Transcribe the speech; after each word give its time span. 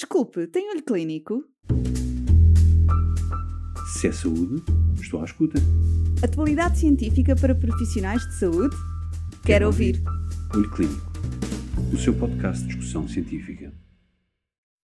Desculpe, 0.00 0.46
tem 0.46 0.70
olho 0.70 0.82
clínico? 0.82 1.44
Se 3.92 4.08
é 4.08 4.12
saúde, 4.12 4.64
estou 4.98 5.20
à 5.20 5.26
escuta. 5.26 5.58
Atualidade 6.24 6.78
científica 6.78 7.36
para 7.36 7.54
profissionais 7.54 8.26
de 8.26 8.38
saúde? 8.38 8.74
Quero, 9.44 9.44
Quero 9.44 9.66
ouvir. 9.66 10.02
Olho 10.54 10.70
Clínico, 10.70 11.12
o 11.92 11.98
seu 11.98 12.18
podcast 12.18 12.62
de 12.62 12.68
discussão 12.68 13.06
científica. 13.06 13.74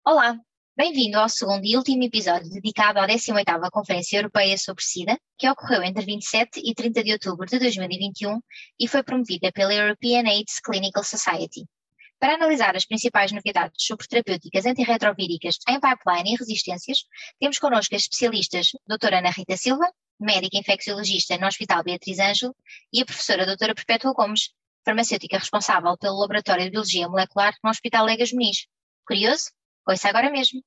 Olá, 0.05 0.39
bem-vindo 0.77 1.17
ao 1.17 1.29
segundo 1.29 1.65
e 1.65 1.75
último 1.75 2.03
episódio 2.03 2.51
dedicado 2.51 2.99
à 2.99 3.07
18ª 3.07 3.71
Conferência 3.71 4.19
Europeia 4.19 4.55
sobre 4.55 4.83
SIDA, 4.83 5.17
que 5.35 5.49
ocorreu 5.49 5.81
entre 5.81 6.05
27 6.05 6.61
e 6.63 6.75
30 6.75 7.03
de 7.03 7.13
outubro 7.13 7.47
de 7.47 7.57
2021 7.57 8.39
e 8.79 8.87
foi 8.87 9.01
promovida 9.01 9.51
pela 9.51 9.73
European 9.73 10.27
AIDS 10.27 10.59
Clinical 10.63 11.03
Society. 11.03 11.65
Para 12.21 12.35
analisar 12.35 12.75
as 12.75 12.85
principais 12.85 13.31
novidades 13.31 13.83
sobre 13.83 14.07
terapêuticas 14.07 14.67
antirretrovíricas 14.67 15.57
em 15.67 15.79
pipeline 15.79 16.35
e 16.35 16.37
resistências, 16.37 16.99
temos 17.39 17.57
connosco 17.57 17.95
as 17.95 18.03
especialistas 18.03 18.67
Dra. 18.87 19.17
Ana 19.17 19.31
Rita 19.31 19.57
Silva, 19.57 19.91
médica 20.19 20.55
infecciologista 20.55 21.35
no 21.39 21.47
Hospital 21.47 21.83
Beatriz 21.83 22.19
Ângelo, 22.19 22.55
e 22.93 23.01
a 23.01 23.05
professora 23.05 23.57
Dra. 23.57 23.73
Perpétua 23.73 24.13
Gomes, 24.13 24.51
farmacêutica 24.85 25.39
responsável 25.39 25.97
pelo 25.97 26.19
Laboratório 26.19 26.65
de 26.65 26.69
Biologia 26.69 27.09
Molecular 27.09 27.55
no 27.63 27.71
Hospital 27.71 28.05
Legas 28.05 28.31
Muniz. 28.31 28.67
Curioso? 29.03 29.45
Ouça 29.89 30.07
agora 30.07 30.29
mesmo. 30.29 30.61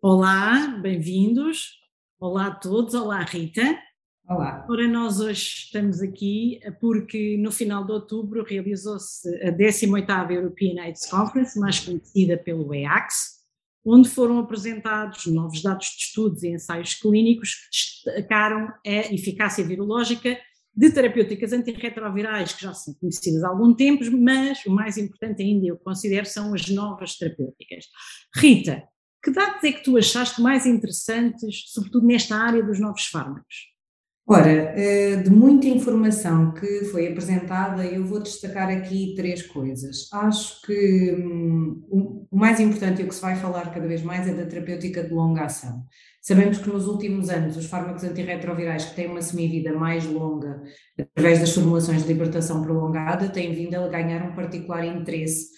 Olá, 0.00 0.78
bem-vindos. 0.80 1.78
Olá 2.18 2.46
a 2.46 2.54
todos. 2.54 2.94
Olá, 2.94 3.20
Rita. 3.22 3.78
Olá. 4.34 4.64
Ora, 4.66 4.88
nós 4.88 5.20
hoje 5.20 5.42
estamos 5.42 6.00
aqui 6.00 6.58
porque 6.80 7.36
no 7.36 7.52
final 7.52 7.84
de 7.84 7.92
outubro 7.92 8.42
realizou-se 8.42 9.28
a 9.44 9.52
18ª 9.52 10.30
European 10.30 10.80
AIDS 10.80 11.04
Conference, 11.04 11.60
mais 11.60 11.80
conhecida 11.80 12.38
pelo 12.38 12.74
EACS, 12.74 13.42
onde 13.84 14.08
foram 14.08 14.38
apresentados 14.38 15.26
novos 15.26 15.62
dados 15.62 15.86
de 15.88 16.04
estudos 16.04 16.42
e 16.42 16.48
ensaios 16.48 16.94
clínicos 16.94 17.68
que 18.04 18.10
destacaram 18.10 18.72
a 18.86 19.12
eficácia 19.12 19.62
virológica 19.66 20.38
de 20.74 20.90
terapêuticas 20.90 21.52
antirretrovirais 21.52 22.54
que 22.54 22.62
já 22.62 22.72
são 22.72 22.94
conhecidas 22.94 23.44
há 23.44 23.48
algum 23.48 23.74
tempo, 23.74 24.02
mas 24.18 24.64
o 24.64 24.70
mais 24.70 24.96
importante 24.96 25.42
ainda, 25.42 25.66
eu 25.66 25.76
considero, 25.76 26.24
são 26.24 26.54
as 26.54 26.70
novas 26.70 27.18
terapêuticas. 27.18 27.84
Rita, 28.34 28.82
que 29.22 29.30
dados 29.30 29.62
é 29.62 29.72
que 29.72 29.84
tu 29.84 29.98
achaste 29.98 30.40
mais 30.40 30.64
interessantes, 30.64 31.64
sobretudo 31.66 32.06
nesta 32.06 32.34
área 32.34 32.62
dos 32.62 32.80
novos 32.80 33.04
fármacos? 33.04 33.71
Ora, 34.24 34.72
de 35.22 35.30
muita 35.30 35.66
informação 35.66 36.54
que 36.54 36.84
foi 36.86 37.08
apresentada, 37.08 37.84
eu 37.84 38.04
vou 38.04 38.22
destacar 38.22 38.68
aqui 38.68 39.14
três 39.16 39.42
coisas. 39.42 40.08
Acho 40.12 40.62
que 40.62 41.12
hum, 41.12 42.26
o 42.30 42.38
mais 42.38 42.60
importante 42.60 43.02
e 43.02 43.04
o 43.04 43.08
que 43.08 43.14
se 43.14 43.20
vai 43.20 43.34
falar 43.36 43.72
cada 43.72 43.86
vez 43.86 44.00
mais 44.02 44.26
é 44.28 44.32
da 44.32 44.46
terapêutica 44.46 45.02
de 45.02 45.12
longa 45.12 45.44
ação. 45.44 45.84
Sabemos 46.20 46.58
que 46.58 46.68
nos 46.70 46.86
últimos 46.86 47.28
anos 47.30 47.56
os 47.56 47.66
fármacos 47.66 48.04
antirretrovirais 48.04 48.84
que 48.84 48.94
têm 48.94 49.08
uma 49.08 49.20
semivida 49.20 49.72
mais 49.72 50.06
longa, 50.06 50.62
através 50.98 51.40
das 51.40 51.52
formulações 51.52 52.02
de 52.02 52.08
libertação 52.08 52.62
prolongada, 52.62 53.28
têm 53.28 53.52
vindo 53.52 53.74
a 53.74 53.88
ganhar 53.88 54.22
um 54.22 54.36
particular 54.36 54.84
interesse, 54.84 55.48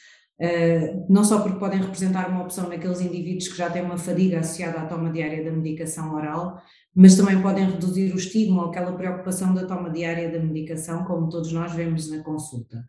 não 1.09 1.23
só 1.23 1.43
porque 1.43 1.59
podem 1.59 1.81
representar 1.81 2.31
uma 2.31 2.43
opção 2.43 2.69
naqueles 2.69 3.03
indivíduos 3.03 3.49
que 3.49 3.59
já 3.59 3.69
têm 3.69 3.83
uma 3.83 3.99
fadiga 3.99 4.41
associada 4.41 4.81
à 4.81 4.87
toma 4.87 5.13
diária 5.13 5.45
da 5.45 5.53
medicação 5.53 6.15
oral, 6.15 6.59
mas 6.95 7.17
também 7.17 7.41
podem 7.43 7.71
reduzir 7.71 8.13
o 8.13 8.17
estigma 8.17 8.63
ou 8.63 8.69
aquela 8.69 8.93
preocupação 8.93 9.53
da 9.53 9.67
toma 9.67 9.91
diária 9.91 10.31
da 10.31 10.39
medicação, 10.39 11.05
como 11.05 11.29
todos 11.29 11.53
nós 11.53 11.73
vemos 11.73 12.11
na 12.11 12.23
consulta. 12.23 12.85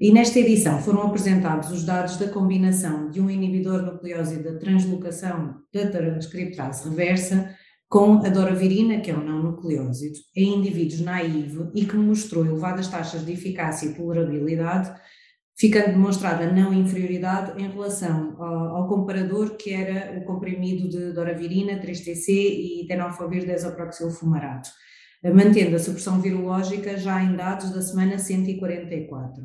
E 0.00 0.10
nesta 0.10 0.40
edição 0.40 0.80
foram 0.80 1.02
apresentados 1.02 1.70
os 1.70 1.84
dados 1.84 2.16
da 2.16 2.28
combinação 2.28 3.10
de 3.10 3.20
um 3.20 3.30
inibidor 3.30 3.82
nucleóside 3.82 4.42
da 4.42 4.58
translocação 4.58 5.56
da 5.72 5.86
transcriptase 5.90 6.88
reversa 6.88 7.54
com 7.88 8.14
a 8.14 8.28
doravirina, 8.30 9.00
que 9.00 9.10
é 9.10 9.16
um 9.16 9.22
não 9.22 9.42
nucleóside, 9.42 10.18
em 10.34 10.56
indivíduos 10.56 11.02
naive 11.02 11.70
e 11.74 11.84
que 11.84 11.94
mostrou 11.94 12.44
elevadas 12.44 12.88
taxas 12.88 13.24
de 13.24 13.32
eficácia 13.32 13.86
e 13.86 13.94
tolerabilidade 13.94 14.92
ficando 15.58 15.92
demonstrada 15.92 16.50
não 16.50 16.72
inferioridade 16.72 17.60
em 17.62 17.68
relação 17.68 18.36
ao, 18.42 18.76
ao, 18.76 18.88
comparador 18.88 19.56
que 19.56 19.72
era 19.72 20.18
o 20.18 20.24
comprimido 20.24 20.88
de 20.88 21.12
doravirina, 21.12 21.80
3TC 21.80 22.28
e 22.28 22.86
tenofovir 22.88 23.46
desoproxilfumarato, 23.46 24.70
mantendo 25.24 25.76
a 25.76 25.78
supressão 25.78 26.20
virológica 26.20 26.96
já 26.96 27.22
em 27.22 27.36
dados 27.36 27.70
da 27.70 27.82
semana 27.82 28.18
144. 28.18 29.44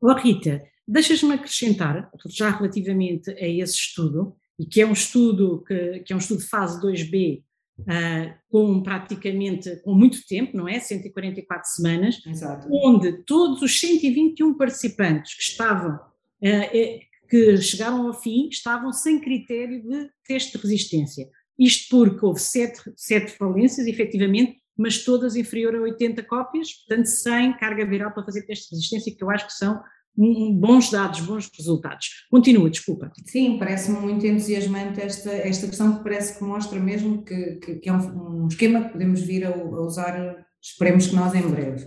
Oh, 0.00 0.12
Rita, 0.14 0.62
deixas-me 0.86 1.34
acrescentar, 1.34 2.10
já 2.28 2.50
relativamente 2.50 3.30
a 3.30 3.48
esse 3.48 3.74
estudo, 3.74 4.36
e 4.58 4.66
que 4.66 4.80
é 4.80 4.86
um 4.86 4.92
estudo 4.92 5.62
que, 5.66 6.00
que 6.00 6.12
é 6.12 6.16
um 6.16 6.18
estudo 6.18 6.40
fase 6.40 6.80
2B 6.80 7.42
Uh, 7.80 8.32
com 8.48 8.82
praticamente, 8.84 9.76
com 9.82 9.92
muito 9.94 10.24
tempo, 10.26 10.56
não 10.56 10.68
é? 10.68 10.78
144 10.78 11.68
semanas, 11.68 12.20
Exato. 12.24 12.68
onde 12.70 13.24
todos 13.24 13.62
os 13.62 13.80
121 13.80 14.54
participantes 14.54 15.34
que 15.34 15.42
estavam, 15.42 15.96
uh, 15.96 17.00
que 17.28 17.56
chegaram 17.56 18.06
ao 18.06 18.14
fim, 18.14 18.48
estavam 18.48 18.92
sem 18.92 19.20
critério 19.20 19.82
de 19.82 20.08
teste 20.24 20.56
de 20.56 20.62
resistência. 20.62 21.28
Isto 21.58 21.96
porque 21.96 22.24
houve 22.24 22.40
sete, 22.40 22.80
sete 22.96 23.32
falências, 23.32 23.86
efetivamente, 23.86 24.56
mas 24.76 25.04
todas 25.04 25.36
inferior 25.36 25.74
a 25.74 25.80
80 25.80 26.22
cópias, 26.24 26.72
portanto, 26.72 27.06
sem 27.06 27.56
carga 27.56 27.86
viral 27.86 28.12
para 28.12 28.24
fazer 28.24 28.42
teste 28.42 28.68
de 28.68 28.76
resistência, 28.76 29.14
que 29.16 29.22
eu 29.22 29.30
acho 29.30 29.46
que 29.46 29.52
são 29.52 29.80
bons 30.16 30.90
dados, 30.90 31.20
bons 31.20 31.50
resultados. 31.56 32.26
Continua, 32.30 32.70
desculpa. 32.70 33.10
Sim, 33.26 33.58
parece-me 33.58 33.98
muito 33.98 34.26
entusiasmante 34.26 35.00
esta, 35.00 35.32
esta 35.32 35.66
questão 35.66 35.96
que 35.96 36.04
parece 36.04 36.38
que 36.38 36.44
mostra 36.44 36.78
mesmo 36.78 37.24
que, 37.24 37.56
que, 37.56 37.74
que 37.76 37.88
é 37.88 37.92
um, 37.92 38.44
um, 38.44 38.48
esquema 38.48 38.84
que 38.84 38.92
podemos 38.92 39.20
vir 39.22 39.44
a, 39.44 39.50
a, 39.50 39.80
usar, 39.80 40.46
esperemos 40.62 41.08
que 41.08 41.16
nós 41.16 41.34
em 41.34 41.42
breve. 41.42 41.86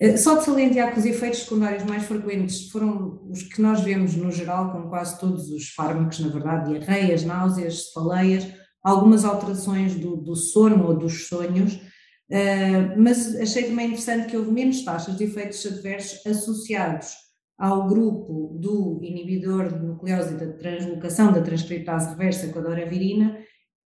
Eh, 0.00 0.16
só 0.16 0.36
de 0.36 0.44
salientar 0.44 0.92
que 0.94 1.00
os 1.00 1.04
efeitos 1.04 1.40
secundários 1.40 1.84
mais 1.84 2.04
frequentes 2.04 2.70
foram 2.70 3.20
os 3.30 3.42
que 3.42 3.60
nós 3.60 3.80
vemos 3.80 4.16
no 4.16 4.32
geral 4.32 4.72
com 4.72 4.88
quase 4.88 5.20
todos 5.20 5.50
os 5.50 5.68
fármacos, 5.70 6.18
na 6.20 6.28
verdade, 6.28 6.70
diarreias, 6.70 7.24
náuseas, 7.24 7.88
cefaleias, 7.88 8.46
algumas 8.82 9.26
alterações 9.26 9.94
do, 9.94 10.16
do 10.16 10.34
sono 10.34 10.86
ou 10.86 10.96
dos 10.96 11.28
sonhos, 11.28 11.74
uh, 11.74 12.96
mas 12.96 13.36
achei 13.36 13.64
também 13.64 13.88
interessante 13.88 14.26
que 14.26 14.36
houve 14.38 14.50
menos 14.50 14.82
taxas 14.82 15.18
de 15.18 15.24
efeitos 15.24 15.66
adversos 15.66 16.26
associados 16.26 17.29
ao 17.60 17.86
grupo 17.86 18.56
do 18.58 18.98
inibidor 19.02 19.68
de 19.68 19.84
nucleóside 19.84 20.46
de 20.46 20.52
translocação 20.54 21.30
da 21.30 21.42
transcriptase 21.42 22.08
reversa 22.08 22.48
com 22.48 22.58
a 22.58 22.62
doravirina, 22.62 23.38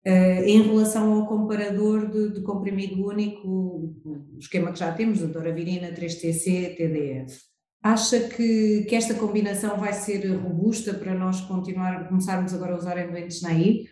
eh, 0.03 0.49
em 0.49 0.63
relação 0.63 1.13
ao 1.13 1.27
comparador 1.27 2.11
de, 2.11 2.33
de 2.33 2.41
comprimido 2.41 3.07
único, 3.07 3.47
o 3.47 4.39
esquema 4.39 4.73
que 4.73 4.79
já 4.79 4.91
temos, 4.93 5.21
da 5.21 5.27
doravirina 5.27 5.93
3TC, 5.93 6.77
TDF. 6.77 7.39
Acha 7.83 8.21
que, 8.21 8.87
que 8.89 8.97
esta 8.97 9.13
combinação 9.13 9.77
vai 9.77 9.93
ser 9.93 10.27
robusta 10.35 10.95
para 10.95 11.15
nós 11.15 11.43
continuar, 11.43 12.09
começarmos 12.09 12.55
agora 12.55 12.73
a 12.73 12.79
usar 12.79 12.97
em 12.97 13.11
doentes 13.11 13.43
naí? 13.43 13.87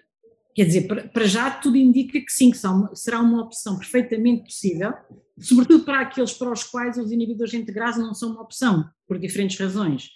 Quer 0.56 0.64
dizer, 0.64 1.10
para 1.12 1.26
já 1.26 1.50
tudo 1.50 1.76
indica 1.76 2.18
que 2.18 2.32
sim, 2.32 2.50
que 2.50 2.56
será 2.94 3.20
uma 3.20 3.42
opção 3.42 3.76
perfeitamente 3.76 4.44
possível, 4.44 4.94
sobretudo 5.38 5.84
para 5.84 6.00
aqueles 6.00 6.32
para 6.32 6.50
os 6.50 6.64
quais 6.64 6.96
os 6.96 7.12
inibidores 7.12 7.52
integrados 7.52 7.98
não 7.98 8.14
são 8.14 8.30
uma 8.30 8.40
opção, 8.40 8.88
por 9.06 9.18
diferentes 9.18 9.58
razões. 9.60 10.08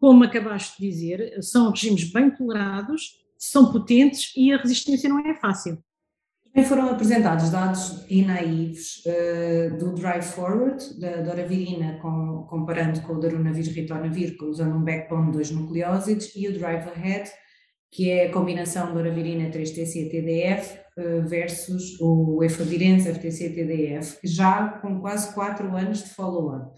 Como 0.00 0.24
acabaste 0.24 0.82
de 0.82 0.90
dizer, 0.90 1.42
são 1.44 1.70
regimes 1.70 2.10
bem 2.12 2.28
tolerados, 2.28 3.20
são 3.38 3.70
potentes 3.70 4.32
e 4.36 4.52
a 4.52 4.56
resistência 4.56 5.08
não 5.08 5.20
é 5.20 5.34
fácil. 5.34 5.78
Também 6.52 6.68
foram 6.68 6.90
apresentados 6.90 7.50
dados 7.50 8.04
inaives 8.08 9.04
uh, 9.06 9.78
do 9.78 9.94
Drive 9.94 10.24
Forward, 10.24 10.98
da 10.98 11.18
doravirina, 11.18 12.00
com, 12.02 12.48
comparando 12.50 13.00
com 13.02 13.12
o 13.12 13.20
darunavir 13.20 13.72
ritonavir, 13.72 14.36
usando 14.42 14.74
um 14.74 14.82
backbone 14.82 15.26
de 15.26 15.32
dois 15.34 15.52
nucleósides, 15.52 16.34
e 16.34 16.48
o 16.48 16.58
Drive 16.58 16.88
Ahead, 16.88 17.30
que 17.90 18.10
é 18.10 18.26
a 18.26 18.32
combinação 18.32 18.92
doravirina 18.92 19.50
3-TC-TDF 19.50 20.78
eh, 20.96 21.20
versus 21.20 21.98
o 22.00 22.42
efadirense 22.42 23.08
FTC-TDF, 23.08 24.18
já 24.24 24.68
com 24.80 25.00
quase 25.00 25.32
4 25.32 25.76
anos 25.76 26.02
de 26.02 26.10
follow-up. 26.10 26.76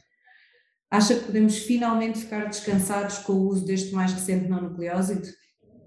Acha 0.90 1.14
que 1.14 1.24
podemos 1.24 1.58
finalmente 1.58 2.18
ficar 2.18 2.46
descansados 2.46 3.18
com 3.18 3.32
o 3.32 3.48
uso 3.48 3.64
deste 3.64 3.94
mais 3.94 4.12
recente 4.12 4.48
não-nucleóside? 4.48 5.28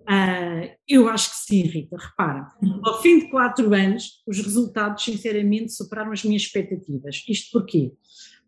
Uh, 0.03 0.69
eu 0.87 1.07
acho 1.07 1.29
que 1.29 1.35
sim, 1.37 1.61
Rita. 1.63 1.95
Repara, 1.97 2.47
ao 2.83 3.01
fim 3.01 3.19
de 3.19 3.29
quatro 3.29 3.73
anos, 3.73 4.23
os 4.27 4.37
resultados, 4.39 5.03
sinceramente, 5.03 5.71
superaram 5.73 6.11
as 6.11 6.23
minhas 6.23 6.43
expectativas. 6.43 7.23
Isto 7.27 7.59
porquê? 7.59 7.91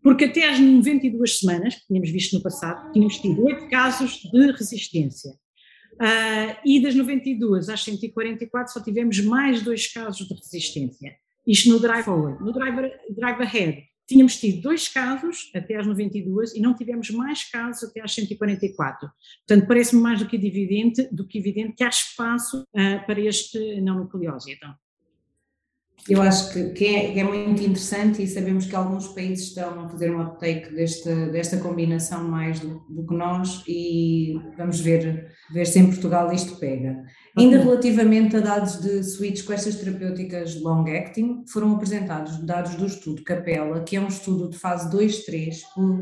Porque 0.01 0.25
até 0.25 0.49
às 0.49 0.59
92 0.59 1.39
semanas, 1.39 1.75
que 1.75 1.87
tínhamos 1.87 2.09
visto 2.09 2.33
no 2.35 2.43
passado, 2.43 2.91
tínhamos 2.91 3.17
tido 3.17 3.43
oito 3.45 3.69
casos 3.69 4.21
de 4.31 4.51
resistência. 4.51 5.31
Uh, 5.95 6.55
e 6.65 6.81
das 6.81 6.93
92 6.93 7.69
às 7.69 7.83
144 7.83 8.73
só 8.73 8.83
tivemos 8.83 9.19
mais 9.21 9.61
dois 9.61 9.91
casos 9.91 10.27
de 10.27 10.33
resistência. 10.33 11.15
Isto 11.47 11.69
no 11.69 11.79
drive 11.79 12.03
forward. 12.03 12.43
No 12.43 12.51
drive, 12.51 13.41
ahead 13.41 13.83
tínhamos 14.07 14.39
tido 14.39 14.61
dois 14.61 14.87
casos 14.87 15.49
até 15.55 15.75
às 15.75 15.87
92 15.87 16.55
e 16.55 16.61
não 16.61 16.75
tivemos 16.75 17.09
mais 17.09 17.43
casos 17.49 17.89
até 17.89 18.01
às 18.01 18.13
144. 18.13 19.09
Portanto, 19.47 19.67
parece-me 19.67 20.01
mais 20.01 20.19
do 20.19 20.27
que 20.27 20.35
evidente, 20.35 21.07
do 21.11 21.27
que 21.27 21.39
evidente 21.39 21.73
que 21.73 21.83
há 21.83 21.89
espaço 21.89 22.61
uh, 22.61 23.05
para 23.05 23.19
este 23.19 23.81
não 23.81 23.99
nucleose. 23.99 24.53
Então. 24.53 24.73
Eu 26.07 26.21
acho 26.21 26.53
que, 26.53 26.69
que, 26.69 26.85
é, 26.85 27.11
que, 27.13 27.19
é, 27.19 27.23
muito 27.23 27.63
interessante 27.63 28.21
e 28.21 28.27
sabemos 28.27 28.67
que 28.67 28.75
alguns 28.75 29.07
países 29.07 29.47
estão 29.47 29.85
a 29.85 29.89
fazer 29.89 30.11
um 30.11 30.21
uptake 30.21 30.71
deste, 30.75 31.09
desta 31.31 31.57
combinação 31.57 32.23
mais 32.23 32.59
do, 32.59 32.85
do, 32.87 33.07
que 33.07 33.15
nós 33.15 33.63
e 33.67 34.39
vamos 34.55 34.79
ver, 34.79 35.31
ver 35.51 35.65
se 35.65 35.79
em 35.79 35.87
Portugal 35.87 36.31
isto 36.31 36.57
pega. 36.57 37.03
Ainda 37.35 37.57
relativamente 37.57 38.37
a 38.37 38.39
dados 38.39 38.79
de 38.79 39.03
switch 39.03 39.43
com 39.45 39.53
estas 39.53 39.77
terapêuticas 39.77 40.61
long-acting, 40.61 41.43
foram 41.51 41.73
apresentados 41.73 42.37
dados 42.45 42.75
do 42.75 42.85
estudo 42.85 43.23
Capella, 43.23 43.83
que 43.83 43.95
é 43.95 43.99
um 43.99 44.07
estudo 44.07 44.51
de 44.51 44.59
fase 44.59 44.95
2-3, 44.95 45.55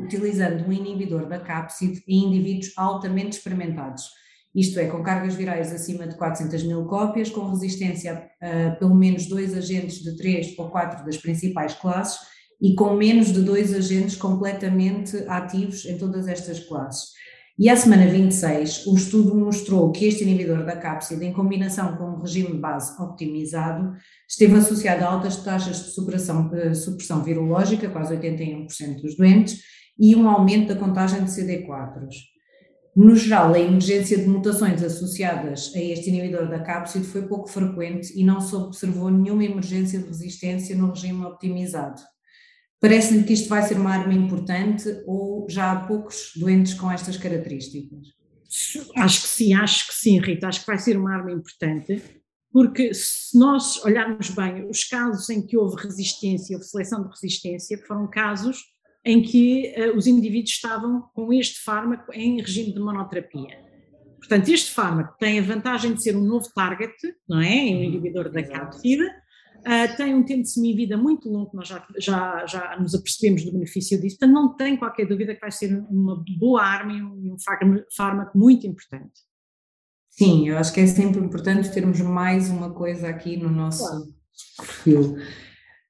utilizando 0.04 0.68
um 0.68 0.74
inibidor 0.74 1.30
da 1.30 1.40
cápside 1.40 2.04
em 2.10 2.26
indivíduos 2.26 2.74
altamente 2.76 3.38
experimentados 3.38 4.22
isto 4.56 4.80
é, 4.80 4.86
com 4.86 5.02
cargas 5.02 5.36
virais 5.36 5.72
acima 5.74 6.08
de 6.08 6.16
400 6.16 6.64
mil 6.64 6.86
cópias, 6.86 7.30
com 7.30 7.50
resistência 7.50 8.30
a 8.42 8.72
pelo 8.76 8.94
menos 8.94 9.26
dois 9.28 9.58
agentes 9.58 10.04
de 10.04 10.16
três 10.16 10.54
ou 10.58 10.70
quatro 10.70 11.04
das 11.06 11.18
principais 11.18 11.74
classes 11.74 12.20
e 12.62 12.76
com 12.76 12.94
menos 12.94 13.34
de 13.34 13.42
dois 13.42 13.74
agentes 13.74 14.16
completamente 14.16 15.18
ativos 15.28 15.86
em 15.86 15.98
todas 15.98 16.28
estas 16.28 16.60
classes. 16.60 17.14
E 17.58 17.70
à 17.70 17.76
semana 17.76 18.08
26, 18.08 18.88
o 18.88 18.96
estudo 18.96 19.36
mostrou 19.36 19.92
que 19.92 20.06
este 20.06 20.24
inibidor 20.24 20.66
da 20.66 20.76
cápside, 20.76 21.24
em 21.24 21.32
combinação 21.32 21.96
com 21.98 22.06
um 22.06 22.22
regime 22.22 22.58
base 22.58 23.00
optimizado, 23.00 23.94
esteve 24.28 24.56
associado 24.56 25.04
a 25.04 25.08
altas 25.08 25.38
taxas 25.38 25.78
de 25.84 25.92
supressão, 25.92 26.50
eh, 26.56 26.74
supressão 26.74 27.22
virológica, 27.22 27.90
quase 27.90 28.16
81% 28.16 29.04
dos 29.04 29.16
doentes, 29.16 29.62
e 30.00 30.16
um 30.16 30.28
aumento 30.28 30.74
da 30.74 30.80
contagem 30.80 31.24
de 31.24 31.30
CD4s. 31.30 32.32
No 32.95 33.16
geral, 33.16 33.54
a 33.54 33.60
emergência 33.60 34.18
de 34.18 34.28
mutações 34.28 34.84
associadas 34.84 35.72
a 35.75 35.80
este 35.80 36.10
inibidor 36.10 36.48
da 36.48 36.60
cápside 36.60 37.06
foi 37.06 37.24
pouco 37.24 37.50
frequente 37.50 38.13
e 38.16 38.24
não 38.24 38.40
se 38.40 38.56
observou 38.56 39.10
nenhuma 39.10 39.44
emergência 39.44 40.00
de 40.00 40.06
resistência 40.06 40.75
no 40.75 40.92
regime 40.92 41.25
optimizado. 41.25 42.00
Parece-lhe 42.80 43.24
que 43.24 43.34
isto 43.34 43.50
vai 43.50 43.63
ser 43.63 43.78
uma 43.78 43.92
arma 43.92 44.13
importante 44.13 45.01
ou 45.07 45.48
já 45.50 45.72
há 45.72 45.88
poucos 45.88 46.34
doentes 46.36 46.75
com 46.75 46.92
estas 46.92 47.18
características? 47.18 48.10
Acho 48.95 49.22
que 49.24 49.28
sim, 49.28 49.54
acho 49.56 49.88
que 49.88 49.94
sim, 49.95 50.19
Rita, 50.19 50.48
acho 50.48 50.60
que 50.60 50.68
vai 50.68 50.78
ser 50.78 50.95
uma 50.95 51.16
arma 51.16 51.31
importante, 51.31 52.00
porque 52.51 52.94
se 52.94 53.36
nós 53.40 53.84
olharmos 53.84 54.30
bem, 54.30 54.69
os 54.69 54.84
casos 54.84 55.28
em 55.31 55.42
que 55.44 55.57
houve 55.57 55.81
resistência, 55.81 56.56
houve 56.56 56.68
seleção 56.68 57.01
de 57.01 57.10
resistência, 57.10 57.81
foram 57.88 58.07
casos 58.07 58.73
em 59.06 59.22
que 59.22 59.74
uh, 59.78 59.98
os 59.98 60.08
indivíduos 60.08 60.52
estavam 60.52 61.04
com 61.14 61.34
este 61.34 61.60
fármaco 61.60 62.12
em 62.14 62.40
regime 62.40 62.74
de 62.74 62.80
monoterapia. 62.80 63.60
Portanto, 64.18 64.48
este 64.50 64.72
fármaco 64.72 65.18
tem 65.20 65.40
a 65.40 65.42
vantagem 65.42 65.94
de 65.94 66.02
ser 66.02 66.16
um 66.16 66.24
novo 66.24 66.48
target, 66.56 66.94
não 67.28 67.42
é? 67.42 67.48
Um 67.48 67.76
uhum. 67.76 67.84
inibidor 67.84 68.32
da 68.32 68.42
capsida, 68.42 69.04
uh, 69.60 69.98
tem 69.98 70.16
um 70.16 70.24
tempo 70.24 70.44
de 70.44 70.50
semivida 70.50 70.96
muito 70.96 71.30
longo, 71.30 71.52
nós 71.54 71.68
já, 71.68 71.86
já, 71.98 72.46
já 72.46 72.80
nos 72.80 72.96
apercebemos 72.96 73.44
do 73.44 73.52
benefício 73.52 74.00
disso, 74.00 74.18
portanto, 74.18 74.34
não 74.34 74.56
tem 74.56 74.78
qualquer 74.78 75.06
dúvida 75.06 75.36
que 75.36 75.42
vai 75.42 75.52
ser 75.52 75.86
uma 75.90 76.24
boa 76.40 76.64
arma 76.64 76.94
e 76.94 77.04
um, 77.04 77.34
um 77.34 77.38
fármaco 77.96 78.38
muito 78.38 78.66
importante. 78.66 79.12
Sim, 80.10 80.48
eu 80.48 80.58
acho 80.58 80.72
que 80.72 80.80
é 80.80 80.88
sempre 80.88 81.20
importante 81.20 81.74
termos 81.74 82.00
mais 82.00 82.50
uma 82.50 82.72
coisa 82.72 83.10
aqui 83.10 83.36
no 83.36 83.50
nosso 83.50 83.84
claro. 83.84 84.14
perfil. 84.58 85.18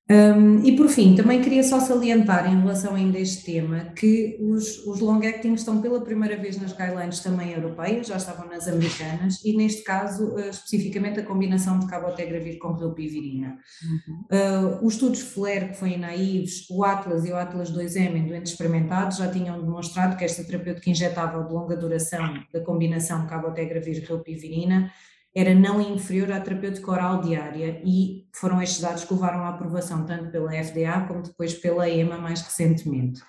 Um, 0.10 0.62
e 0.66 0.76
por 0.76 0.90
fim, 0.90 1.16
também 1.16 1.42
queria 1.42 1.64
só 1.64 1.80
salientar 1.80 2.52
em 2.52 2.60
relação 2.60 2.94
ainda 2.94 3.18
a 3.18 3.22
este 3.22 3.46
tema 3.46 3.86
que 3.96 4.38
os, 4.42 4.86
os 4.86 5.00
long-acting 5.00 5.54
estão 5.54 5.82
pela 5.82 6.02
primeira 6.02 6.36
vez 6.36 6.60
nas 6.60 6.74
guidelines 6.74 7.22
também 7.22 7.54
europeias, 7.54 8.08
já 8.08 8.18
estavam 8.18 8.46
nas 8.50 8.68
americanas, 8.68 9.44
e 9.46 9.56
neste 9.56 9.82
caso, 9.84 10.34
uh, 10.34 10.50
especificamente 10.50 11.22
a 11.22 11.24
combinação 11.24 11.80
de 11.80 11.88
cabotegravir 11.88 12.60
com 12.60 12.74
rilpivirina. 12.74 13.58
Uhum. 13.82 14.80
Uh, 14.82 14.86
os 14.86 14.96
estudos 14.96 15.22
FLAIR, 15.22 15.70
que 15.70 15.78
foi 15.78 15.92
em 15.92 16.00
naives, 16.00 16.70
o 16.70 16.84
Atlas 16.84 17.24
e 17.26 17.32
o 17.32 17.38
Atlas 17.38 17.72
2M 17.72 18.18
em 18.18 18.28
doentes 18.28 18.52
experimentados 18.52 19.18
já 19.18 19.32
tinham 19.32 19.62
demonstrado 19.62 20.18
que 20.18 20.26
esta 20.26 20.44
terapêutica 20.44 20.90
injetável 20.90 21.46
de 21.46 21.54
longa 21.54 21.78
duração 21.78 22.44
da 22.52 22.60
combinação 22.60 23.26
cabotegravir-rilpivirina 23.26 24.92
era 25.36 25.56
não 25.56 25.82
inferior 25.82 26.32
à 26.32 26.40
terapêutica 26.40 26.92
oral 26.92 27.22
diária 27.22 27.82
e 27.84 28.28
foram 28.34 28.62
estes 28.62 28.82
dados 28.82 29.04
que 29.04 29.14
levaram 29.14 29.44
à 29.44 29.50
aprovação 29.50 30.06
tanto 30.06 30.32
pela 30.32 30.52
FDA 30.52 31.06
como 31.08 31.24
depois 31.24 31.54
pela 31.56 31.90
EMA 31.90 32.18
mais 32.18 32.42
recentemente. 32.42 33.22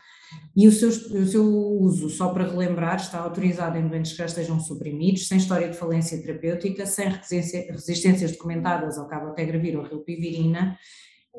E 0.57 0.69
o 0.69 0.73
seu, 0.73 0.89
o 0.89 1.27
seu 1.27 1.45
uso, 1.45 2.09
só 2.11 2.29
para 2.29 2.45
relembrar, 2.45 2.97
está 2.97 3.19
autorizado 3.19 3.79
em 3.79 3.87
doentes 3.89 4.13
que 4.13 4.19
já 4.19 4.27
estejam 4.27 4.61
suprimidos, 4.61 5.29
sem 5.29 5.39
história 5.39 5.69
de 5.69 5.77
falência 5.77 6.21
terapêutica, 6.21 6.87
sem 6.87 7.09
resistência, 7.09 7.67
resistências 7.71 8.33
documentadas 8.33 8.99
ao 8.99 9.09
cabotegravir 9.09 9.77
ou 9.77 9.85
rilpivirina, 9.85 10.77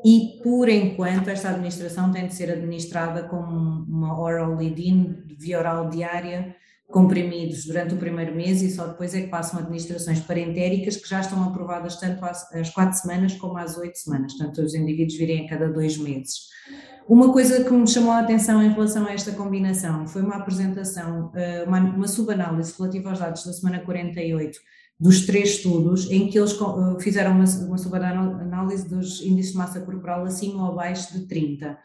e 0.04 0.40
por 0.42 0.68
enquanto 0.68 1.28
esta 1.28 1.50
administração 1.50 2.10
tem 2.10 2.26
de 2.26 2.34
ser 2.34 2.50
administrada 2.50 3.24
como 3.24 3.84
uma 3.84 4.20
oral 4.20 4.54
lead-in, 4.54 5.24
via 5.38 5.58
oral 5.58 5.88
diária, 5.88 6.54
comprimidos 6.90 7.64
durante 7.64 7.94
o 7.94 7.98
primeiro 7.98 8.34
mês 8.34 8.62
e 8.62 8.70
só 8.70 8.86
depois 8.86 9.14
é 9.14 9.22
que 9.22 9.28
passam 9.28 9.58
administrações 9.58 10.20
parentéricas 10.20 10.96
que 10.96 11.08
já 11.08 11.20
estão 11.20 11.42
aprovadas 11.42 11.96
tanto 11.96 12.24
às, 12.24 12.70
quatro 12.70 12.96
semanas 12.98 13.34
como 13.34 13.58
às 13.58 13.76
oito 13.76 13.98
semanas, 13.98 14.34
portanto 14.34 14.62
os 14.62 14.74
indivíduos 14.74 15.18
virem 15.18 15.46
a 15.46 15.48
cada 15.48 15.68
dois 15.68 15.98
meses. 15.98 16.46
Uma 17.08 17.32
coisa 17.32 17.62
que 17.62 17.70
me 17.70 17.86
chamou 17.86 18.12
a 18.12 18.20
atenção 18.20 18.62
em 18.62 18.68
relação 18.68 19.06
a 19.06 19.12
esta 19.12 19.32
combinação 19.32 20.06
foi 20.06 20.22
uma 20.22 20.36
apresentação, 20.36 21.30
eh, 21.36 21.64
uma, 21.64 21.78
uma 21.78 22.08
subanálise 22.08 22.74
relativa 22.76 23.10
aos 23.10 23.20
dados 23.20 23.44
da 23.44 23.52
semana 23.52 23.78
48 23.80 24.58
dos 24.98 25.26
três 25.26 25.50
estudos, 25.50 26.10
em 26.10 26.28
que 26.28 26.38
eles 26.38 26.52
eh, 26.52 27.00
fizeram 27.00 27.32
uma, 27.32 27.44
uma 27.44 27.78
subanálise 27.78 28.88
dos 28.88 29.20
índices 29.22 29.52
de 29.52 29.58
massa 29.58 29.80
corporal 29.80 30.24
acima 30.24 30.64
ou 30.64 30.72
abaixo 30.72 31.12
de 31.16 31.26
30. 31.28 31.78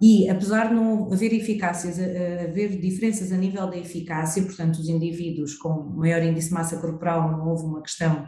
E 0.00 0.28
apesar 0.30 0.68
de 0.68 0.74
não 0.74 1.12
haver 1.12 1.32
eficácias, 1.34 1.98
haver 1.98 2.80
diferenças 2.80 3.30
a 3.32 3.36
nível 3.36 3.68
da 3.68 3.76
eficácia, 3.76 4.42
portanto, 4.42 4.76
os 4.76 4.88
indivíduos 4.88 5.54
com 5.54 5.82
maior 5.94 6.22
índice 6.22 6.48
de 6.48 6.54
massa 6.54 6.78
corporal 6.78 7.30
não 7.30 7.48
houve 7.48 7.64
uma 7.64 7.82
questão, 7.82 8.26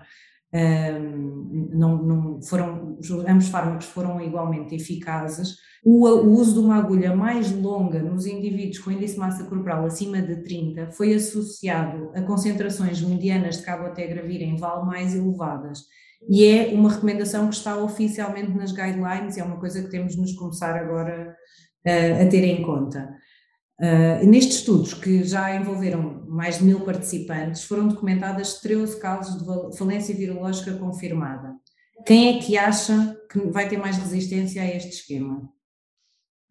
não, 1.72 2.02
não 2.02 2.42
foram, 2.42 2.98
ambos 3.26 3.48
fármacos 3.48 3.86
foram 3.86 4.20
igualmente 4.20 4.74
eficazes. 4.74 5.56
O, 5.82 6.06
o, 6.06 6.38
uso 6.38 6.52
de 6.52 6.58
uma 6.60 6.76
agulha 6.76 7.16
mais 7.16 7.50
longa 7.50 8.02
nos 8.02 8.26
indivíduos 8.26 8.78
com 8.78 8.92
índice 8.92 9.14
de 9.14 9.20
massa 9.20 9.44
corporal 9.44 9.84
acima 9.86 10.20
de 10.20 10.42
30 10.44 10.90
foi 10.92 11.14
associado 11.14 12.10
a 12.14 12.22
concentrações 12.22 13.00
medianas 13.00 13.56
de 13.56 13.64
cabotegravir 13.64 14.42
em 14.42 14.56
val 14.56 14.84
mais 14.84 15.14
elevadas. 15.14 15.80
E 16.28 16.44
é 16.44 16.68
uma 16.72 16.90
recomendação 16.90 17.48
que 17.48 17.54
está 17.54 17.76
oficialmente 17.76 18.50
nas 18.52 18.72
guidelines, 18.72 19.36
é 19.36 19.44
uma 19.44 19.58
coisa 19.58 19.82
que 19.82 19.90
temos 19.90 20.14
de 20.14 20.20
nos 20.20 20.32
começar 20.32 20.74
agora 20.76 21.36
uh, 21.86 22.22
a 22.22 22.28
ter 22.28 22.44
em 22.44 22.62
conta. 22.62 23.14
Uh, 23.80 24.26
nestes 24.26 24.56
estudos, 24.56 24.94
que 24.94 25.24
já 25.24 25.54
envolveram 25.54 26.24
mais 26.28 26.58
de 26.58 26.64
mil 26.64 26.80
participantes, 26.80 27.64
foram 27.64 27.88
documentadas 27.88 28.60
13 28.60 29.00
casos 29.00 29.42
de 29.42 29.76
falência 29.76 30.14
virológica 30.14 30.72
confirmada. 30.74 31.52
Quem 32.06 32.36
é 32.36 32.40
que 32.40 32.56
acha 32.56 33.16
que 33.30 33.38
vai 33.50 33.68
ter 33.68 33.78
mais 33.78 33.96
resistência 33.96 34.62
a 34.62 34.66
este 34.66 34.90
esquema? 34.90 35.48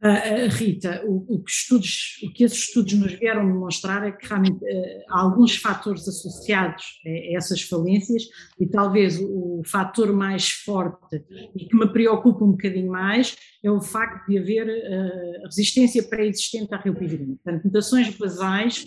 Uh, 0.04 0.50
Rita, 0.50 1.04
o, 1.06 1.36
o, 1.36 1.44
que 1.44 1.52
estudos, 1.52 2.20
o, 2.24 2.34
que 2.34 2.44
esses 2.44 2.58
estudos 2.58 2.94
nos 2.94 3.14
vieram 3.14 3.46
demonstrar 3.46 4.04
é 4.04 4.12
que 4.12 4.28
realmente 4.28 4.58
uh, 4.58 5.04
há 5.08 5.22
alguns 5.22 5.56
fatores 5.58 6.08
associados 6.08 7.00
a, 7.06 7.10
a, 7.10 7.38
essas 7.38 7.62
falências 7.62 8.24
e 8.60 8.66
talvez 8.66 9.20
o, 9.20 9.60
o 9.60 9.62
fator 9.64 10.12
mais 10.12 10.50
forte 10.50 11.24
e 11.56 11.66
que 11.66 11.76
me 11.76 11.88
preocupa 11.88 12.44
um 12.44 12.54
bocadinho 12.54 12.92
mais 12.92 13.38
é 13.64 13.70
o 13.70 13.80
facto 13.80 14.28
de 14.28 14.40
haver 14.40 14.68
uh, 14.68 15.44
resistência 15.46 16.02
pré-existente 16.02 16.74
à 16.74 16.78
rilpivirina. 16.78 17.36
Portanto, 17.36 17.64
mutações 17.66 18.10
basais 18.18 18.86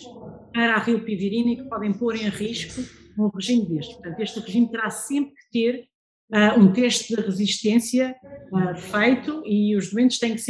para 0.53 0.75
a 0.75 0.79
rilpivirina 0.79 1.63
que 1.63 1.69
podem 1.69 1.93
pôr 1.93 2.17
em 2.17 2.27
risco 2.27 2.81
um 3.17 3.29
regime 3.29 3.65
deste. 3.69 3.93
Portanto, 3.93 4.19
este 4.19 4.39
regime 4.41 4.69
terá 4.69 4.89
sempre 4.89 5.33
que 5.33 5.49
ter 5.51 5.87
uh, 6.31 6.59
um 6.59 6.71
teste 6.71 7.15
de 7.15 7.21
resistência 7.21 8.15
uh, 8.51 8.75
feito 8.77 9.43
e 9.45 9.75
os 9.75 9.91
doentes 9.91 10.19
têm 10.19 10.35
que 10.35 10.43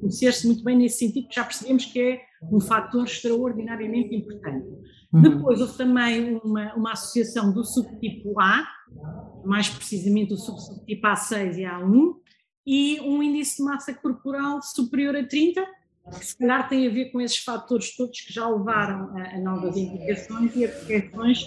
conhecer-se 0.00 0.46
muito 0.46 0.62
bem 0.62 0.76
nesse 0.76 0.98
sentido, 0.98 1.24
porque 1.24 1.40
já 1.40 1.44
percebemos 1.44 1.84
que 1.86 2.00
é 2.00 2.20
um 2.50 2.60
fator 2.60 3.04
extraordinariamente 3.04 4.14
importante. 4.14 4.66
Uhum. 5.12 5.22
Depois 5.22 5.60
houve 5.60 5.76
também 5.76 6.40
uma, 6.44 6.74
uma 6.74 6.92
associação 6.92 7.52
do 7.52 7.64
subtipo 7.64 8.38
A, 8.40 8.66
mais 9.44 9.68
precisamente 9.68 10.34
o 10.34 10.36
subtipo 10.36 11.06
A6 11.06 11.56
e 11.58 11.62
A1, 11.62 12.14
e 12.66 13.00
um 13.00 13.22
índice 13.22 13.58
de 13.58 13.62
massa 13.62 13.94
corporal 13.94 14.60
superior 14.60 15.16
a 15.16 15.24
30, 15.24 15.64
que 16.18 16.24
se 16.24 16.36
calhar 16.36 16.68
tem 16.68 16.86
a 16.86 16.90
ver 16.90 17.10
com 17.10 17.20
esses 17.20 17.38
fatores 17.38 17.96
todos 17.96 18.20
que 18.20 18.32
já 18.32 18.48
levaram 18.48 19.16
a, 19.16 19.36
a 19.36 19.40
novas 19.40 19.76
indicações 19.76 20.54
e 20.54 20.64
aplicações 20.64 21.46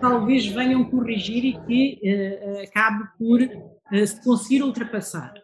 talvez 0.00 0.46
venham 0.46 0.84
corrigir 0.84 1.44
e 1.44 1.60
que 1.66 2.00
uh, 2.02 2.62
acabe 2.62 3.04
por 3.18 3.40
uh, 3.40 4.06
se 4.06 4.22
conseguir 4.22 4.62
ultrapassar. 4.62 5.34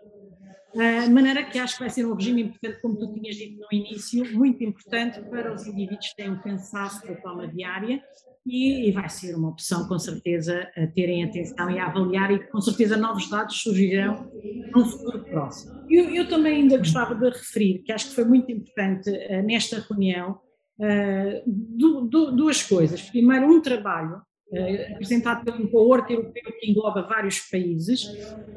de 0.75 1.11
maneira 1.11 1.45
que 1.45 1.59
acho 1.59 1.75
que 1.75 1.81
vai 1.81 1.91
ser 1.91 2.05
um 2.07 2.15
regime 2.15 2.43
importante, 2.43 2.81
como 2.81 2.97
tu 2.97 3.13
tinhas 3.15 3.37
dito 3.37 3.61
no 3.61 3.67
início, 3.71 4.37
muito 4.37 4.65
importante 4.65 5.21
para 5.23 5.53
os 5.55 5.67
indivíduos 5.67 6.09
que 6.09 6.17
têm 6.17 6.31
um 6.31 6.41
cansaço 6.41 7.07
da 7.07 7.15
toma 7.15 7.47
diária 7.47 8.03
e, 8.47 8.89
e, 8.89 8.93
vai 8.93 9.09
ser 9.09 9.35
uma 9.35 9.49
opção, 9.49 9.89
com 9.89 9.99
certeza, 9.99 10.69
a 10.77 10.87
terem 10.89 11.25
atenção 11.25 11.71
e 11.71 11.79
a 11.79 11.87
avaliar, 11.87 12.31
e 12.31 12.41
com 12.49 12.61
certeza 12.61 12.95
novos 12.95 13.31
dados 13.31 13.63
surgirão 13.63 14.31
num 14.75 14.85
futuro 14.85 15.25
próximo. 15.25 15.81
Eu, 15.89 16.15
eu 16.15 16.29
também 16.29 16.57
ainda 16.57 16.77
gostava 16.77 17.15
de 17.15 17.25
referir, 17.31 17.79
que 17.79 17.91
acho 17.91 18.11
que 18.11 18.15
foi 18.15 18.25
muito 18.25 18.53
importante 18.53 19.11
nesta 19.47 19.81
reunião, 19.89 20.39
uh, 20.79 21.43
du, 21.47 22.03
du, 22.03 22.33
duas 22.33 22.63
coisas. 22.63 23.03
Primeiro, 23.03 23.47
um 23.47 23.61
trabalho 23.61 24.21
uh, 24.51 24.93
apresentado 24.95 25.45
pelo 25.45 25.69
coorte 25.69 26.13
europeu 26.13 26.53
que 26.59 26.71
engloba 26.71 27.03
vários 27.03 27.41
países, 27.41 28.07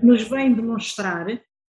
nos 0.01 0.24
vem 0.24 0.53
demonstrar 0.53 1.27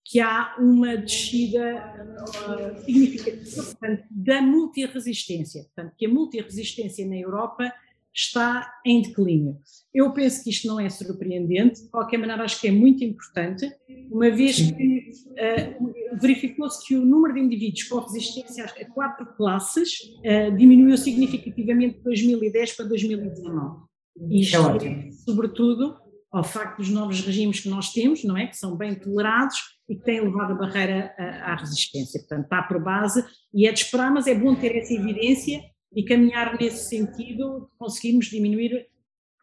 que 0.09 0.21
há 0.21 0.55
uma 0.57 0.95
descida 0.95 2.23
uh, 2.23 2.85
significativa 2.85 3.63
portanto, 3.63 4.03
da 4.09 4.41
multiresistência. 4.41 5.63
Portanto, 5.63 5.93
que 5.97 6.05
a 6.05 6.09
multiresistência 6.09 7.05
na 7.05 7.17
Europa 7.17 7.73
está 8.17 8.73
em 8.83 9.01
declínio. 9.03 9.59
Eu 9.93 10.11
penso 10.11 10.43
que 10.43 10.49
isto 10.49 10.67
não 10.67 10.79
é 10.79 10.89
surpreendente, 10.89 11.83
de 11.83 11.89
qualquer 11.89 12.17
maneira 12.17 12.43
acho 12.43 12.59
que 12.59 12.67
é 12.67 12.71
muito 12.71 13.03
importante, 13.03 13.71
uma 14.09 14.31
vez 14.31 14.55
que 14.59 15.11
uh, 15.33 16.17
verificou-se 16.19 16.87
que 16.87 16.95
o 16.95 17.05
número 17.05 17.35
de 17.35 17.41
indivíduos 17.41 17.83
com 17.83 17.99
resistência 17.99 18.65
a 18.65 18.85
quatro 18.91 19.25
classes 19.35 19.99
uh, 19.99 20.55
diminuiu 20.57 20.97
significativamente 20.97 21.97
de 21.97 22.03
2010 22.03 22.73
para 22.73 22.85
2019. 22.85 23.86
Isto 24.29 24.57
é, 24.57 25.11
sobretudo, 25.25 25.95
ao 26.31 26.43
facto 26.43 26.77
dos 26.77 26.89
novos 26.89 27.21
regimes 27.21 27.59
que 27.59 27.69
nós 27.69 27.91
temos, 27.91 28.23
não 28.23 28.37
é? 28.37 28.47
Que 28.47 28.57
são 28.57 28.75
bem 28.75 28.95
tolerados 28.95 29.57
e 29.89 29.95
que 29.95 30.03
têm 30.03 30.21
levado 30.21 30.51
a 30.51 30.55
barreira 30.55 31.13
à, 31.17 31.53
à 31.53 31.55
resistência. 31.55 32.19
Portanto, 32.21 32.43
está 32.43 32.63
por 32.63 32.83
base 32.83 33.23
e 33.53 33.67
é 33.67 33.71
de 33.71 33.79
esperar, 33.79 34.11
mas 34.11 34.27
é 34.27 34.35
bom 34.35 34.55
ter 34.55 34.75
essa 34.75 34.93
evidência 34.93 35.61
e 35.95 36.03
caminhar 36.03 36.57
nesse 36.59 36.89
sentido, 36.89 37.69
conseguirmos 37.77 38.27
diminuir, 38.27 38.85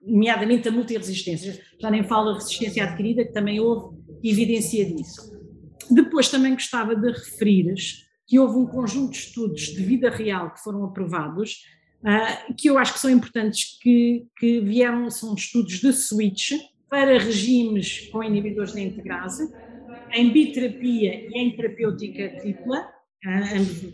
nomeadamente 0.03 0.69
a 0.69 0.73
multiresistência. 0.73 1.61
Já 1.81 1.91
nem 1.91 2.05
falo 2.05 2.33
da 2.33 2.39
resistência 2.39 2.85
adquirida, 2.85 3.25
que 3.25 3.33
também 3.33 3.59
houve 3.59 3.97
evidência 4.23 4.85
disso. 4.85 5.33
Depois 5.91 6.29
também 6.29 6.53
gostava 6.53 6.95
de 6.95 7.09
referir 7.09 7.75
que 8.27 8.39
houve 8.39 8.57
um 8.57 8.67
conjunto 8.67 9.13
de 9.13 9.19
estudos 9.19 9.63
de 9.63 9.83
vida 9.83 10.11
real 10.11 10.53
que 10.53 10.61
foram 10.61 10.85
aprovados, 10.85 11.63
uh, 12.05 12.55
que 12.55 12.69
eu 12.69 12.79
acho 12.79 12.93
que 12.93 13.01
são 13.01 13.11
importantes, 13.11 13.79
que, 13.81 14.27
que 14.39 14.61
vieram, 14.61 15.11
são 15.11 15.35
estudos 15.35 15.81
de 15.81 15.93
switch 15.93 16.53
para 16.89 17.19
regimes 17.19 18.09
com 18.11 18.23
inibidores 18.23 18.73
da 18.73 18.81
integrase, 18.81 19.53
em 20.13 20.33
biterapia 20.33 21.29
e 21.29 21.39
em 21.39 21.57
terapêutica 21.57 22.41
tripla, 22.41 22.89
ambas 23.27 23.85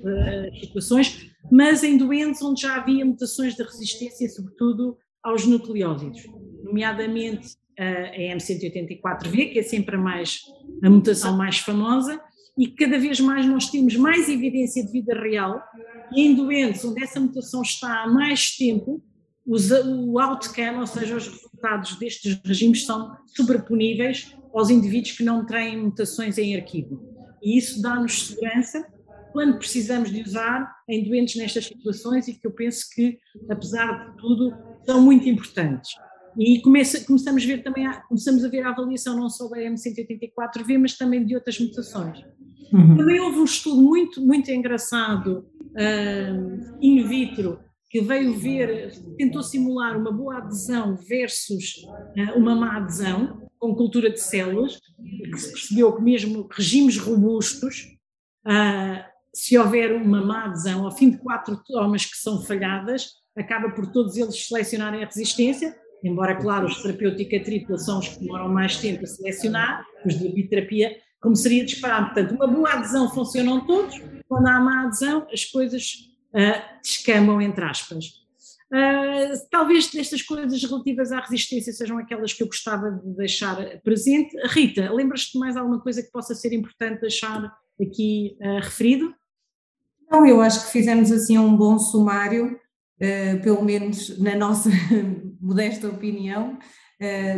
as 0.52 0.61
situações, 0.61 1.31
mas 1.50 1.83
em 1.83 1.97
doentes 1.97 2.43
onde 2.43 2.62
já 2.62 2.76
havia 2.76 3.05
mutações 3.05 3.55
de 3.55 3.62
resistência, 3.62 4.29
sobretudo 4.29 4.99
aos 5.23 5.47
nucleósidos, 5.47 6.26
nomeadamente 6.64 7.57
a 7.79 8.37
M184V, 8.37 9.52
que 9.52 9.59
é 9.61 9.62
sempre 9.62 9.97
a, 9.97 9.99
mais, 9.99 10.43
a 10.83 10.90
mutação 10.90 11.37
mais 11.37 11.59
famosa, 11.59 12.21
e 12.59 12.69
cada 12.69 12.99
vez 12.99 13.21
mais 13.21 13.47
nós 13.47 13.71
temos 13.71 13.97
mais 13.97 14.28
evidência 14.28 14.85
de 14.85 14.92
vida 14.92 15.14
real, 15.14 15.62
e 16.12 16.23
em 16.23 16.35
doentes 16.35 16.85
onde 16.85 17.02
essa 17.02 17.21
mutação 17.21 17.62
está 17.62 18.02
há 18.02 18.09
mais 18.09 18.57
tempo, 18.57 19.02
o 19.47 20.19
outcome, 20.21 20.78
ou 20.78 20.87
seja, 20.87 21.16
os 21.16 21.26
resultados 21.26 21.99
destes 21.99 22.40
regimes 22.45 22.85
são 22.85 23.16
sobreponíveis 23.26 24.37
aos 24.54 24.71
indivíduos 24.71 25.16
que 25.16 25.25
não 25.25 25.45
têm 25.45 25.76
mutações 25.78 26.38
em 26.38 26.54
arquivo. 26.57 27.02
E 27.42 27.57
isso 27.57 27.80
dá-nos 27.80 28.28
segurança 28.28 28.87
quando 29.33 29.59
precisamos 29.59 30.11
de 30.11 30.23
usar 30.23 30.71
em 30.88 31.04
doentes 31.04 31.37
nestas 31.37 31.66
situações 31.66 32.28
e 32.28 32.35
que 32.35 32.47
eu 32.47 32.52
penso 32.52 32.87
que, 32.95 33.19
apesar 33.49 34.11
de 34.11 34.16
tudo, 34.19 34.52
são 34.85 35.00
muito 35.00 35.28
importantes. 35.28 35.92
E 36.38 36.61
começa, 36.61 37.04
começamos, 37.04 37.42
a 37.42 37.47
ver 37.47 37.62
também 37.62 37.90
começamos 38.09 38.45
a 38.45 38.49
ver 38.49 38.64
a 38.64 38.71
avaliação 38.71 39.16
não 39.16 39.28
só 39.28 39.49
da 39.49 39.59
M184V, 39.59 40.78
mas 40.78 40.97
também 40.97 41.25
de 41.25 41.35
outras 41.35 41.59
mutações. 41.59 42.25
Uhum. 42.73 42.97
Também 42.97 43.21
houve 43.21 43.39
um 43.39 43.45
estudo 43.45 43.83
muito, 43.83 44.21
muito 44.21 44.50
engraçado 44.50 45.45
uh, 45.73 46.77
in 46.81 47.03
vitro 47.05 47.59
que 47.89 48.00
veio 48.00 48.35
ver, 48.35 48.93
tentou 49.19 49.43
simular 49.43 49.99
uma 49.99 50.12
boa 50.12 50.39
adesão 50.39 50.97
versus 50.97 51.83
uh, 52.17 52.39
uma 52.39 52.55
má 52.55 52.77
adesão 52.77 53.49
com 53.59 53.75
cultura 53.75 54.11
de 54.11 54.21
células, 54.21 54.79
que 54.99 55.39
se 55.39 55.53
percebeu 55.53 55.95
que 55.95 56.03
mesmo 56.03 56.49
regimes 56.50 56.97
robustos 56.97 57.99
uh, 58.47 59.11
se 59.35 59.59
houver 59.59 59.93
uma 59.93 60.25
má 60.25 60.47
adesão, 60.47 60.85
ao 60.85 60.97
fim 60.97 61.11
de 61.11 61.19
quatro 61.19 61.61
tomas 61.67 62.05
que 62.05 62.17
são 62.17 62.43
falhadas, 62.43 63.11
acaba 63.37 63.71
por 63.71 63.87
todos 63.87 64.17
eles 64.17 64.47
selecionarem 64.47 65.03
a 65.03 65.07
resistência, 65.07 65.77
embora, 66.03 66.37
claro, 66.37 66.67
os 66.67 66.83
terapêutica 66.83 67.43
tripla 67.43 67.79
são 67.79 67.99
os 67.99 68.09
que 68.09 68.21
demoram 68.21 68.49
mais 68.49 68.77
tempo 68.79 69.05
a 69.05 69.07
selecionar, 69.07 69.85
os 70.05 70.19
de 70.19 70.29
biterapia, 70.31 70.97
como 71.21 71.37
seria 71.37 71.65
esperar. 71.65 72.07
Portanto, 72.07 72.35
uma 72.35 72.47
boa 72.47 72.73
adesão 72.73 73.09
funcionam 73.11 73.65
todos, 73.67 74.00
quando 74.29 74.47
há 74.47 74.59
má 74.59 74.85
adesão, 74.87 75.27
as 75.33 75.45
coisas 75.45 76.11
uh, 76.35 77.43
entre 77.43 77.65
aspas. 77.65 78.21
Uh, 78.73 79.35
talvez 79.50 79.91
destas 79.91 80.23
coisas 80.23 80.62
relativas 80.62 81.11
à 81.11 81.19
resistência 81.19 81.73
sejam 81.73 81.99
aquelas 81.99 82.33
que 82.33 82.43
eu 82.43 82.47
gostava 82.47 82.91
de 82.93 83.17
deixar 83.17 83.57
presente. 83.81 84.35
Rita, 84.47 84.93
lembras-te 84.93 85.33
de 85.33 85.39
mais 85.39 85.57
alguma 85.57 85.81
coisa 85.81 86.03
que 86.03 86.11
possa 86.11 86.35
ser 86.35 86.53
importante 86.53 87.00
deixar 87.00 87.53
aqui 87.81 88.37
uh, 88.41 88.61
referido? 88.61 89.12
Não, 90.11 90.25
eu 90.27 90.41
acho 90.41 90.67
que 90.67 90.73
fizemos 90.73 91.12
assim 91.12 91.39
um 91.39 91.57
bom 91.57 91.79
sumário, 91.79 92.59
pelo 93.45 93.62
menos 93.62 94.19
na 94.19 94.35
nossa 94.35 94.69
modesta 95.41 95.89
opinião, 95.89 96.59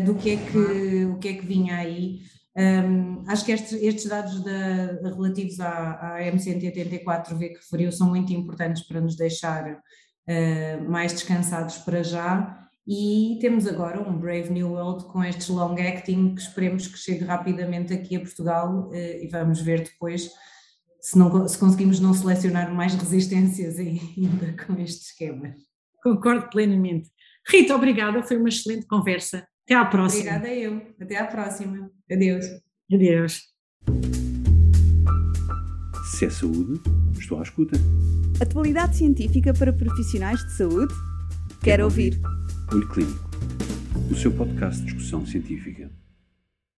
do 0.06 0.14
que 0.14 0.30
é 0.30 0.36
que, 0.38 1.04
o 1.04 1.18
que 1.18 1.28
é 1.28 1.34
que 1.34 1.46
vinha 1.46 1.76
aí. 1.76 2.20
Um, 2.56 3.24
acho 3.28 3.44
que 3.44 3.52
estes, 3.52 3.72
estes 3.82 4.06
dados 4.06 4.42
da, 4.44 5.10
relativos 5.10 5.58
à, 5.60 6.16
à 6.16 6.20
M184V 6.20 7.38
que 7.38 7.54
referiu 7.54 7.90
são 7.90 8.08
muito 8.10 8.32
importantes 8.32 8.82
para 8.82 9.00
nos 9.00 9.16
deixar 9.16 9.72
uh, 9.72 10.90
mais 10.90 11.12
descansados 11.12 11.78
para 11.78 12.02
já. 12.02 12.58
E 12.86 13.38
temos 13.40 13.66
agora 13.66 14.00
um 14.00 14.18
Brave 14.18 14.50
New 14.50 14.72
World 14.72 15.04
com 15.04 15.22
estes 15.22 15.48
long 15.48 15.76
acting 15.80 16.34
que 16.34 16.42
esperemos 16.42 16.88
que 16.88 16.98
chegue 16.98 17.24
rapidamente 17.24 17.94
aqui 17.94 18.16
a 18.16 18.20
Portugal 18.20 18.90
e 18.92 19.28
vamos 19.28 19.60
ver 19.60 19.84
depois 19.84 20.28
se, 21.02 21.18
não, 21.18 21.46
se 21.46 21.58
conseguimos 21.58 21.98
não 21.98 22.14
selecionar 22.14 22.72
mais 22.72 22.94
resistências 22.94 23.78
ainda 23.78 24.56
com 24.64 24.80
este 24.80 25.06
esquema. 25.06 25.54
Concordo 26.02 26.48
plenamente. 26.48 27.10
Rita, 27.46 27.74
obrigada, 27.74 28.22
foi 28.22 28.36
uma 28.36 28.48
excelente 28.48 28.86
conversa. 28.86 29.46
Até 29.64 29.74
à 29.74 29.84
próxima. 29.84 30.22
Obrigada 30.36 30.54
eu. 30.54 30.82
Até 31.00 31.18
à 31.18 31.26
próxima. 31.26 31.90
Adeus. 32.10 32.46
Adeus. 32.92 33.42
Se 36.16 36.26
é 36.26 36.30
saúde, 36.30 36.80
estou 37.18 37.38
à 37.38 37.42
escuta. 37.42 37.78
Atualidade 38.40 38.96
científica 38.96 39.54
para 39.54 39.72
profissionais 39.72 40.40
de 40.44 40.52
saúde? 40.56 40.92
Quero, 40.92 41.60
Quero 41.62 41.84
ouvir. 41.84 42.14
ouvir. 42.14 42.74
Olho 42.74 42.88
Clínico, 42.88 43.30
o 44.10 44.14
seu 44.16 44.32
podcast 44.32 44.80
de 44.80 44.86
discussão 44.86 45.24
científica. 45.24 45.90